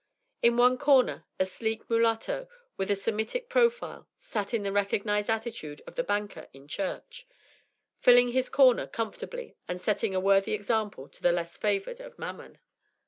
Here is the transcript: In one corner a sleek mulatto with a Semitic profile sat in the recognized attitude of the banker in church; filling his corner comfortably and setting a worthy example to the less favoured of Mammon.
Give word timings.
In 0.41 0.57
one 0.57 0.79
corner 0.79 1.25
a 1.39 1.45
sleek 1.45 1.87
mulatto 1.87 2.49
with 2.75 2.89
a 2.89 2.95
Semitic 2.95 3.49
profile 3.49 4.07
sat 4.17 4.51
in 4.51 4.63
the 4.63 4.71
recognized 4.71 5.29
attitude 5.29 5.79
of 5.85 5.95
the 5.95 6.03
banker 6.03 6.47
in 6.53 6.67
church; 6.67 7.27
filling 7.99 8.29
his 8.29 8.49
corner 8.49 8.87
comfortably 8.87 9.57
and 9.67 9.79
setting 9.79 10.15
a 10.15 10.19
worthy 10.19 10.53
example 10.53 11.07
to 11.09 11.21
the 11.21 11.31
less 11.31 11.55
favoured 11.55 11.99
of 11.99 12.17
Mammon. 12.17 12.57